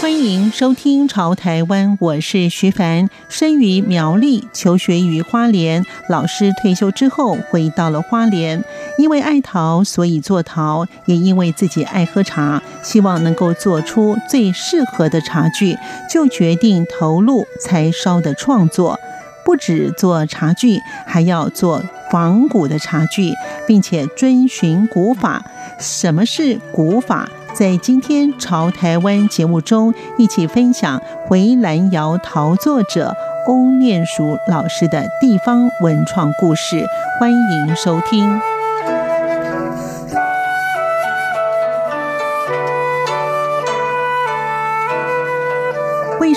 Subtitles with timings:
[0.00, 3.10] 欢迎收听《潮台湾》，我是徐凡。
[3.28, 8.64] 生于苗栗，求学于花莲，老师退休之后回到了花莲。
[8.96, 15.76] 因为爱陶，所以做陶；也因为自己爱喝茶，希望能够做出最适合的茶具，
[16.10, 18.98] 就决定投入柴烧的创作。
[19.44, 23.32] 不止做茶具，还要做仿古的茶具，
[23.66, 25.42] 并且遵循古法。
[25.78, 27.28] 什么是古法？
[27.54, 33.14] 在今天《潮台湾》节目中，一起分享回蓝窑陶作者
[33.46, 36.86] 欧念淑老师的地方文创故事，
[37.18, 38.49] 欢迎收听。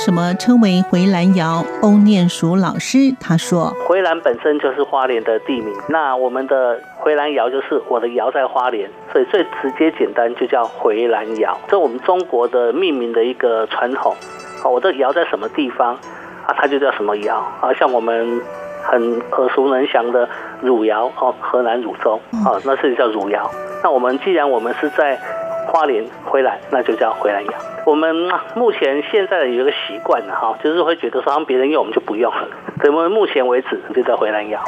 [0.03, 1.63] 什么称为回兰窑？
[1.81, 11.57] 欧念蜀老师他说：“回兰本身就是花莲的地名，那我们的回兰窑就是我的窑在花莲，所以最直接简单就叫回兰窑。
[11.69, 14.13] 这我们中国的命名的一个传统。
[14.61, 15.95] 啊，我的窑在什么地方
[16.45, 16.53] 啊？
[16.57, 17.71] 它就叫什么窑啊？
[17.79, 18.41] 像我们
[18.83, 20.27] 很耳熟能详的
[20.61, 23.49] 汝窑哦，河南汝州啊，那是叫汝窑。
[23.81, 25.17] 那我们既然我们是在
[25.67, 27.53] 花莲回来，那就叫回兰窑。”
[27.85, 28.15] 我们
[28.55, 32.47] 目前现在有一个习惯了哈，就是会觉得说让别人用我们就不用了。
[32.81, 34.63] 所以我们目前为止就在回南窑。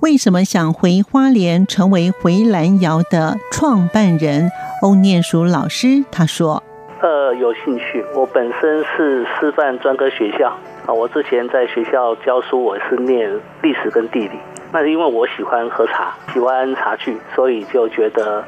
[0.00, 4.50] 为什么想回花莲成为回南窑的创办人？
[4.82, 6.62] 欧念淑老师他说
[7.02, 8.04] ：“呃，有兴趣。
[8.14, 10.50] 我本身是师范专科学校
[10.86, 13.28] 啊，我之前在学校教书，我是念
[13.62, 14.38] 历史跟地理。”
[14.74, 18.42] 那是因为我喜欢喝茶，喜欢茶具，所以就觉得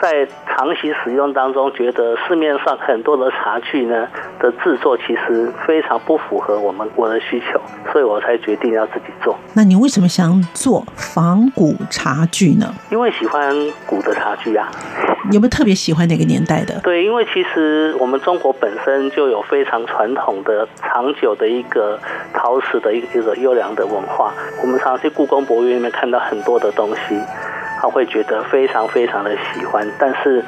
[0.00, 7.60] 在长期使用当中，觉得市面上很多的茶具呢的制作其实非常不符合我们我的需求，
[7.92, 9.36] 所以我才决定要自己做。
[9.54, 12.74] 那你为什么想做仿古茶具呢？
[12.90, 13.54] 因为喜欢
[13.86, 14.70] 古的茶具啊。
[15.30, 16.80] 有没有特别喜欢哪个年代的？
[16.80, 21.98] 对，因为其实我们中国本身就有非常传统的、长久的一个
[22.32, 24.32] 陶瓷的一个一个优良的文化。
[24.62, 27.14] 我们常常去故宫博物院里面看到很多的东西，
[27.80, 29.86] 他会觉得非常非常的喜欢。
[29.98, 30.44] 但是，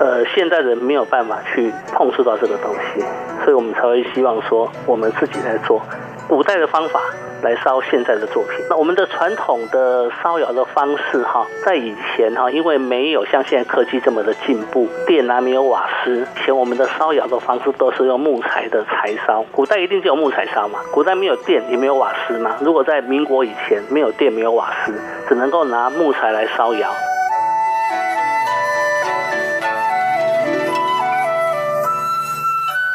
[0.00, 3.04] 呃，现在人没有办法去碰触到这个东西，
[3.44, 5.80] 所以我们才会希望说，我们自己来做
[6.28, 7.00] 古代的方法。
[7.42, 8.64] 来烧现在的作品。
[8.70, 19.44] 那我们的传统的烧窑的方式哈，在以前哈，因为没有像现在科技这么的进步，电啊没有瓦斯，以前我们的烧窑的方式都是用木材的柴烧。
[19.52, 22.56] 古代一定就有木材烧嘛，古代没有电也没有瓦斯嘛。
[22.62, 24.94] 如果在民国以前没有电没有瓦斯，
[25.28, 26.94] 只能够拿木材来烧窑。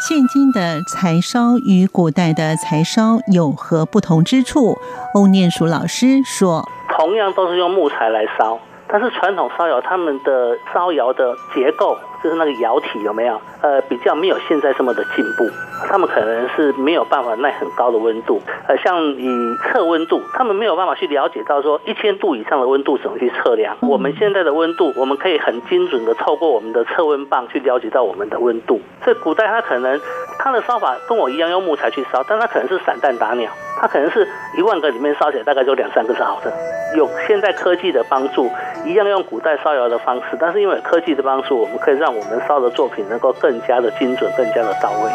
[0.10, 4.76] 现今的柴烧与古代的柴烧有何不同之处？
[5.14, 13.40] 欧念蜀老师说：“同样都是用木材来烧，但是传统烧窑他们的烧窑的结构。”就是那个窑体有没有？
[13.62, 15.50] 呃，比较没有现在这么的进步，
[15.88, 18.42] 他们可能是没有办法耐很高的温度。
[18.68, 23.76] 呃，像以测温度，他们没有办法去了解到说一千度以上的温度怎么去测量。
[23.82, 28.80] 我们现在的温度，我们可以很精准的透过我们的测温棒去了解到我们的温度。
[29.04, 30.00] 所以古代他可能
[30.38, 34.26] 他的烧法跟我一样用木材去烧，但他可能是散弹打鸟，他可能是
[34.58, 36.54] 一万个里面烧起来大概就两三个是好的。
[36.96, 38.50] 有现在科技的帮助，
[38.90, 45.12] 一样用古代烧窑的方式，但是因为科技的帮助，我们可以让我们烧的作品能够更加的精准，更加的到位。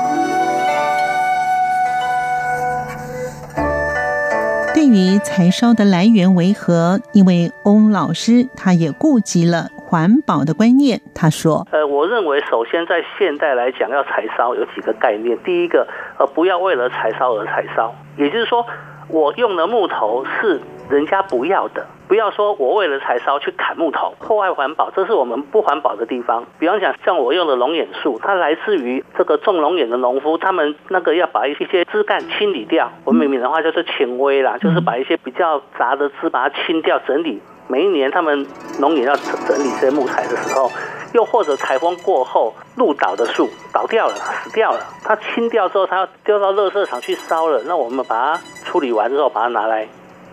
[4.73, 7.01] 对于柴烧的来源为何？
[7.13, 11.01] 因为翁老师他也顾及了环保的观念。
[11.13, 15.37] 他说：“呃，我认为首先在现代来讲，要柴烧有几个概念。
[15.43, 15.85] 第一个，
[16.19, 18.65] 呃，不要为了柴烧而柴烧，也就是说，
[19.09, 20.61] 我用的木头是。”
[20.91, 26.45] 人家不要的，不要说我为了柴烧去砍木头，破坏环保，这是我们不环保的地方。
[26.59, 32.93] 比方讲，像我用的龙眼树，它来自于这个种龙眼的农夫，他们那个要把一些枝干清理掉。
[33.07, 37.41] 我们明明的话就是清微啦，就是把一些比较杂的枝把它清掉，整理。
[37.67, 38.47] 每一年他们
[38.79, 40.71] 农业要整理这些木材的时候，
[41.15, 47.63] 又或者台风过后路倒的树倒掉了，死掉了，它清掉之后，它要丢到垃圾场去烧了。
[47.67, 49.89] 那我们把它处理完之后，把它拿来。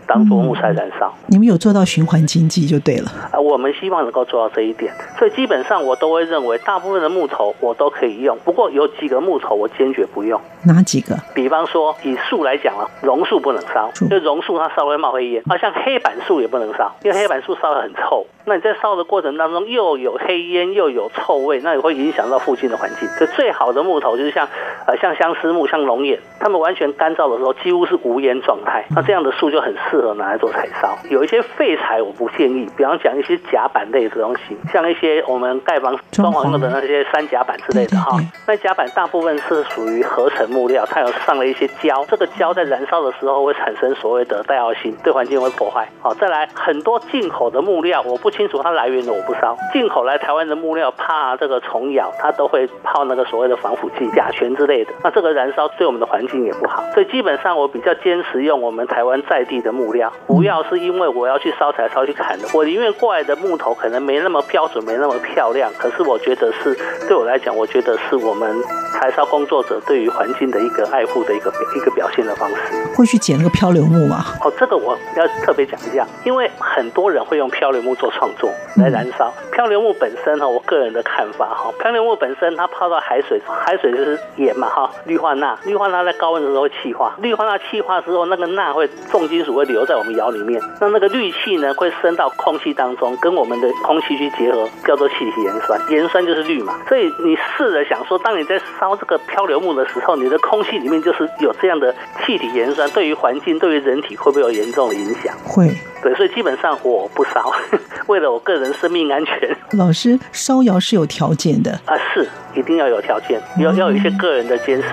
[0.08, 1.14] 当做木材燃烧。
[1.28, 3.10] 你们有做到循环经济就对了。
[3.32, 8.38] 啊，我们希望能够做到这一点，所以基本上我都会认为，大部分的木头我都可以用。
[8.44, 10.42] 不过有几个木头我坚决不用。
[10.64, 11.16] 哪几个？
[11.34, 15.42] 比方说以树来讲啊，榕树不能烧，因为榕树它烧会冒黑烟。
[15.48, 18.26] 啊，像黑板树也不能烧，因为黑板树烧的很臭。
[18.46, 23.08] 那你在烧的过程当中又有黑烟又有臭味，那也会影响到附近的环境。
[23.10, 24.48] 所以最好的木头就是像
[24.88, 28.86] 呃像相思木、像龙眼，它们完全干燥的时候几乎是无烟状态。
[28.96, 30.98] 那这样的树就很适合拿来做柴烧。
[31.10, 38.18] 有一些废材我不建议，比方讲一些甲板类的东西，像一些我们盖房装潢用的那些三甲板之类的哈。
[38.48, 45.88] 那甲板大部分是属于合成木料，它有上了一些胶，这个胶在燃烧的时候会产生所谓的带药性，对环境会破坏。
[46.02, 49.56] 好，再来很多进口的木料，我不清楚它来源的，我不烧。
[49.72, 54.92] 进口来台湾的木料，怕这个虫咬，它都会泡那个所谓的防腐剂、甲醛之类的。
[55.04, 56.84] 那这个燃烧对我们的环境也不好。
[56.94, 62.48] 所以基本上我比较坚持用我们台湾在地的木料，不要是因为我要去烧柴烧去砍的。
[62.54, 66.76] 我宁愿过来的木头可能没那么标准，没那么漂亮，可是我觉得是
[67.08, 68.56] 对我来讲，我觉得是我们
[68.94, 72.56] 柴烧工作者对于环境的一个爱护的一个一个表现的方式。
[72.96, 74.26] 会去捡那个漂流木吗？
[74.44, 79.34] 哦，这个我要特别讲一下，因为很多人会用漂流木做创作来燃烧。
[79.52, 96.80] 漂流木本身哈，我个人的看法哈，漂流木本身它泡到海水，海水就是盐嘛哈，氯化钠，氯化钠在高温的时候会气化，氯化钠气化之后，那个钠会重金属会留在我们窑里面，那那个氯气呢会升到空气当中，跟我们的空气去结合，叫做气体盐酸，盐酸就是氯嘛。
[96.88, 105.36] 所以你试着想说，当你在烧这个漂流木的时候，你的空气里面就是有这样的气体盐酸，对于环境、对于人体会不会有严重的影响？
[105.44, 105.76] 会。
[106.02, 107.52] 对，所以基本上我不烧，
[108.08, 109.38] 为了我个人生命安全。
[109.78, 114.88] 老师，烧窑是有条件的啊，是一定要有条件，要要有一些个人的坚持。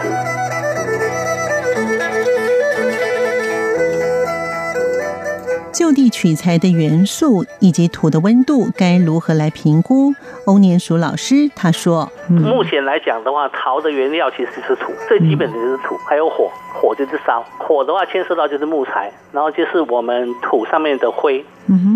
[5.89, 10.13] 就地取材的元素以及土的温度该如何来评估？
[10.45, 17.43] 欧年鼠老师他说：“嗯、目前来讲的话，陶的原料其实是土，最基本的就是土，还有火，火就是烧。
[17.59, 21.43] 火的话牵涉到就是木材，然后就是我们土上面的灰，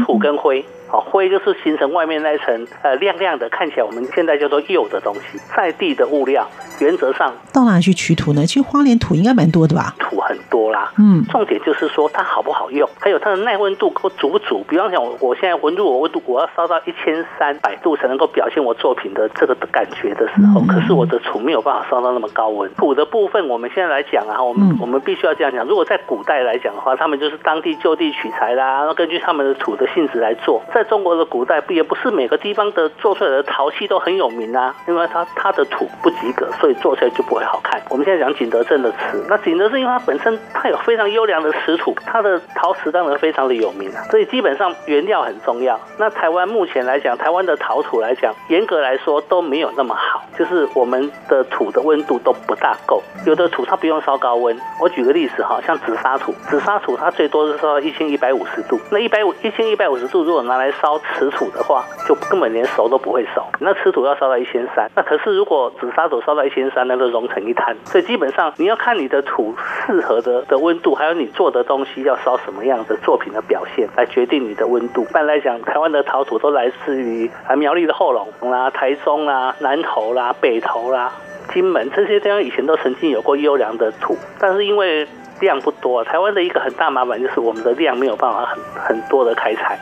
[0.07, 6.47] 土跟灰。”好，灰就是形成外面那一层呃亮亮的，看起来我们现在叫做釉的东西，在地的物料，
[6.81, 8.45] 原则上到哪去取土呢？
[8.45, 9.95] 其实花莲土应该蛮多的吧？
[9.99, 14.63] 土很多啦，嗯，重点就是说它好不好用，还有它的耐温度够足不足。
[14.69, 22.71] 比方讲，我我现在温度我温度我要烧到一千三百度才能够表现我作品的这个的感觉的时候，可是我的土没有办法烧到那么高温。
[22.75, 25.67] 土的部分，我们现在来讲啊，我们我们必须要这样讲。
[25.67, 30.82] 如果在古代来讲的话，他们就是当地就地取材啦，然后根据他们的土的性质来做，在。
[30.83, 37.81] 在中国的古代，不也不是每个地方的做出来的陶器都很有名啊，因为它它的土不及格，所以做出来就不会好看。
[37.89, 45.79] 我们现在讲景德镇的瓷，那景德镇因为它本身它有非常优良的瓷土，它的陶瓷当然非常的有名啊，所以基本上原料很重要。
[45.99, 54.59] 那台湾目前来讲，台湾的陶土来讲，严格来说都没有那么好，就是我们的土的温度都不大够，有的土它不用烧高温。
[54.81, 63.45] 我举个例子哈，像紫砂土，紫砂土它最多是烧到一千一百五十度，那一百五一千一百五十度如果拿来烧瓷土的话，就根本连熟都不会熟。
[63.61, 67.77] 那瓷土要烧到一千三，那可是如果紫砂土烧到一千三，那就融成一滩。
[67.85, 69.55] 所以基本上你要看你的土
[69.87, 75.03] 适合的的温度，还有你做的东西要烧什么样的作品的表现，来决定你的温度。
[75.03, 81.13] 一般来讲，台湾的陶土都来自于啊苗栗的后龙啦、台中啦、南投啦、北投啦、
[81.53, 85.07] 金门这些地方，以前都曾经有过优良的土，但是因为
[85.41, 89.79] 量不多，台湾的一个很大麻烦就是我们的量没有办法很很多的开采。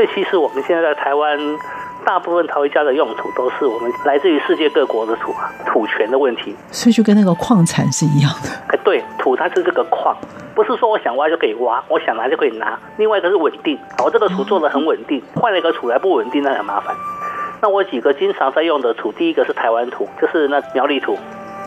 [0.00, 1.38] 所以其实我们现在在台湾，
[2.06, 6.56] 大部分陶艺家的用土都是我们来自于世界各国的土啊，土权的问题。
[6.70, 8.48] 所以就跟那个矿产是一样的。
[8.68, 10.16] 哎，对，土它是这个矿，
[10.54, 12.78] 不是说我想挖就可以挖，我想拿就可以拿。
[12.96, 16.96] 另外一个是稳定，我这个土做的很稳定，换了一个土来不稳定，那很麻烦。
[17.60, 21.18] 那我几个经常在用的土，第一个是台湾土，就是那苗栗土，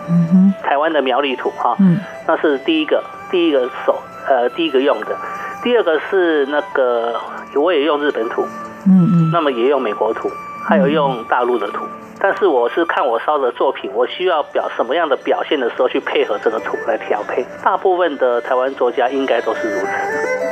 [0.10, 3.96] 嗯哼，台湾的苗栗土哈，嗯，那是第一个，第一个手，
[4.28, 5.16] 呃，第一个用的。
[5.64, 7.16] 第二个是那个，
[7.56, 8.44] 我也用日本土，
[8.86, 10.30] 嗯嗯，那么也用美国土，
[10.68, 11.86] 还有用大陆的土，
[12.20, 17.46] 但是我是看我烧的作品，我需要表什么样的表现的时候去配合这个土来调配。
[17.64, 20.43] 大部分的台湾作家应该都是如此。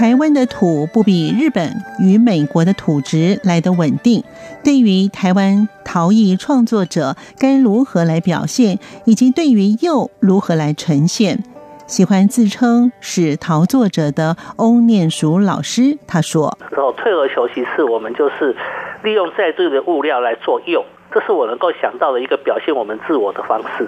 [0.00, 4.24] 台湾的土不比日本与美国的土质来得稳定。
[4.64, 11.44] 对于台湾陶艺创作者该如何来表现，以及对于釉如何来呈现，
[11.86, 18.56] 喜欢自称是陶作者的欧念淑老师他说：“然后退而求其次，我们就是
[19.02, 23.86] 利用在地的物料来做釉，这是我能够想到的一个表现我们自我的方式。”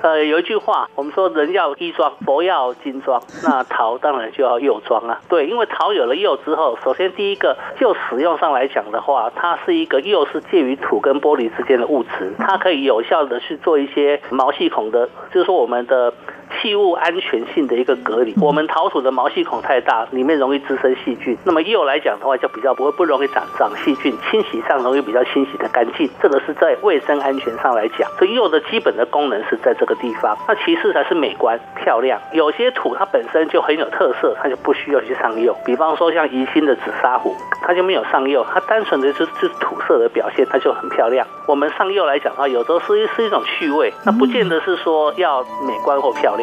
[0.00, 5.20] 呃，有一句话，我们说人要衣装，佛要金装，那桃当然就要釉装啊。
[5.28, 16.12] 对，因为桃有了釉之后，首先第一个就使用上来讲的话，它是一个釉是介于土跟玻璃之间的物质，它可以有效的去做一些毛细孔的，就是说我们的。
[16.60, 21.36] 器物安全性的一个隔离，我们陶土的毛细孔太大，里面容易滋生细菌。
[21.44, 26.08] 那么釉来讲的话，就比较不会不容易长长细菌，清洗上容易比较清洗的干净。
[26.20, 30.36] 这个是在卫生安全上来讲，所以釉的基本的功能是在这个地方。
[30.48, 32.20] 那其次才是美观漂亮。
[32.32, 35.54] 有些土它本身就很有特色，它就不需要去上釉。
[35.64, 41.26] 比方说像宜兴的紫砂壶，它就没有上釉，它单纯的就是就是土色的表现，它就很漂亮。
[41.46, 46.37] 我们上釉来讲的话，有时候是是一种趣味，那不见得是说要美观或漂亮。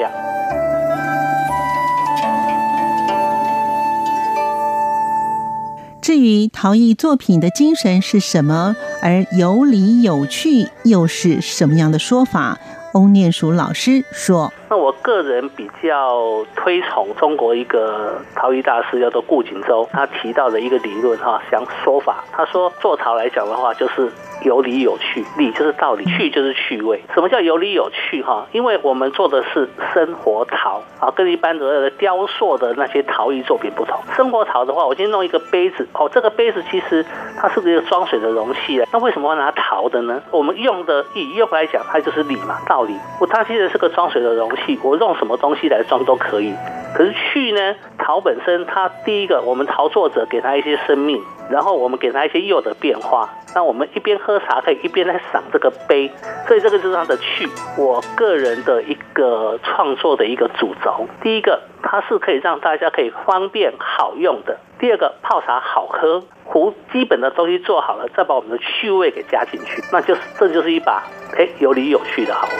[6.02, 12.60] 至于陶艺作品的精神是什么，而有理有趣又是什么样的说法？
[12.94, 14.54] 欧念淑老师说。
[14.70, 22.24] 那我个人比较推崇中国一个陶艺大师叫做顾景舟，他提到的一个理论哈，想说法。
[22.32, 24.10] 他说做陶来讲的话，就是
[24.46, 27.02] 有理有趣，理就是道理，趣就是趣味。
[27.16, 28.46] 什么叫有理有趣哈？
[28.52, 34.00] 因为我们做的是生活陶啊，跟一般的雕塑的那些陶艺作品不同。
[34.16, 37.04] 生活陶的话，我今天弄一个杯子哦，这个杯子其实
[37.38, 40.22] 它是一个装水的容器，那为什么要拿陶的呢？
[40.30, 42.94] 我们用的以用来讲，它就是理嘛，道理。
[43.20, 44.80] 我它其实是个装水的容器。
[44.84, 46.54] 我用什么东西来装都可以，
[46.96, 47.76] 可是趣呢？
[47.98, 56.12] 陶本身，它第一个，我们陶作者给它一些生命，然后我们给它一些釉的变化，那我们一边喝茶可以一边来赏这个杯，
[56.46, 57.48] 所以这个就是它的趣。
[57.78, 71.06] 我个人的一个创作的一个主轴，第一个，它是可以让大家可以方便好用的；第二个，泡茶好喝，壶基本的东西做好了，再把我们的趣味给加进去，那就是这就是一把
[71.38, 72.54] 哎有理有趣的好壶。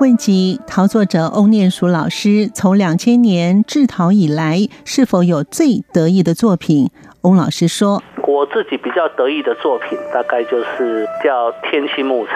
[0.00, 6.88] 问及陶作者欧念蜀老师从两千年制陶以来，是否有最得意的作品？
[7.22, 12.32] 翁老师说：“我自己比较得意的作品，大概就是叫天青木瓷。”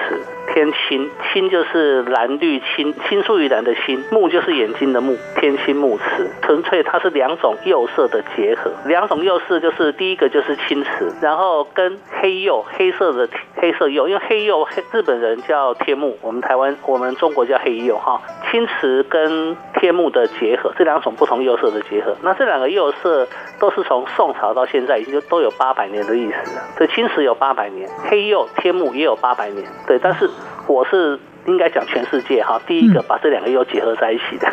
[0.52, 18.20] 天青，青就是蓝绿青，青出于蓝的青，目就是眼睛的目，天青木瓷，纯粹它是两种釉色的结合，两种釉色就是第一个就是青瓷，然后跟黑釉，黑色的黑色釉，因为黑釉黑日本人叫天目，我们台湾我们中国叫黑釉哈，
[18.50, 23.26] 青瓷跟天目的结合，这两种不同釉色的结合，那这两个釉色
[23.58, 30.28] 都是从宋朝到现在已经都有八百年的历史了，所以青瓷有八百年，黑釉天目也有八百年，对，但是。
[30.66, 34.48] 我是应该讲全世界哈，第一个把这两个又结合在一起的。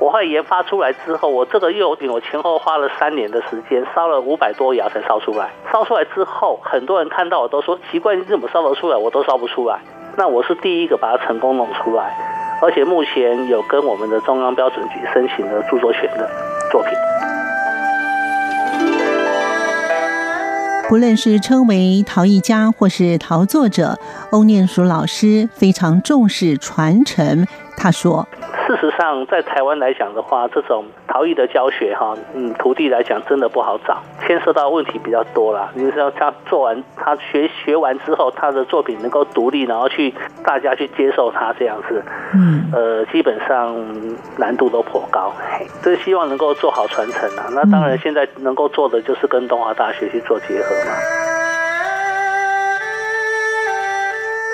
[0.00, 5.50] 我会研发出来之后，我这个釉品我前后花了三年的时间，烧了五百多窑才烧出来。
[5.70, 8.96] 烧出来之后，很多人看到我都说奇怪，你怎么烧得出来？
[8.96, 9.78] 我都烧不出来。
[10.16, 12.16] 那我是第一个把它成功弄出来，
[12.60, 16.28] 而且目前有跟我们的中央标准局申请了著作权的
[16.70, 16.92] 作品。
[20.92, 23.98] 不论是称为陶艺家或是陶作者，
[24.30, 27.46] 欧念蜀老师非常重视传承。
[27.78, 28.28] 他说。
[28.76, 35.70] 事实上，在台湾来讲的话，这种陶艺的教学哈，嗯，徒弟来讲真的不好找，牵涉到问题比较多啦。
[35.74, 42.02] 你说他做完，他学学完之后，他的作品能够独立，然后去大家去接受他这样子，
[42.34, 43.76] 嗯，呃，基本上
[44.38, 45.32] 难度都颇高。
[45.82, 47.44] 所以希望能够做好传承啊。
[47.54, 51.31] 那当然，现在能够做的就是跟东华大学去做结合嘛。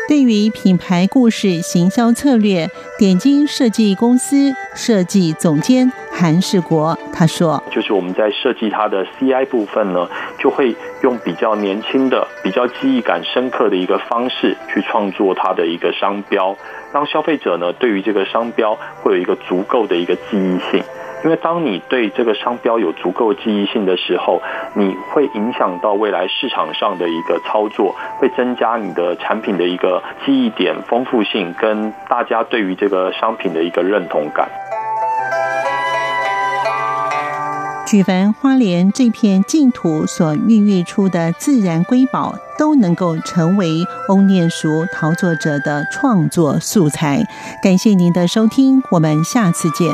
[0.09, 2.67] 对于品牌故事行销策略，
[2.99, 16.57] 点睛设计公司设计总监韩世国他说：“就是我们在设计它的 CI 部分呢，就会用比较年轻的、比较记忆感深刻的一个方式去创作它的一个商标，
[16.91, 20.83] 让消费者呢对于这个商标会有一个足够的一个记忆性。”
[21.25, 24.41] 因为当你对这个商标有足够记忆性的时候，
[24.75, 34.49] 你会影响到未来市场上的一个操作，会增加你的产品的一个记忆点丰富性，跟大家对于这个商品的一个认同感。
[37.87, 43.67] 举凡花莲这片净土所孕育出的自然瑰宝，都能够成为
[44.09, 47.27] 欧念熟陶作者的创作素材。
[47.63, 49.89] 感谢您的收听，我们下次见。